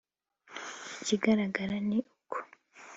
Ikigaragara 1.01 1.75
ni 1.87 1.95
uko 2.03 2.37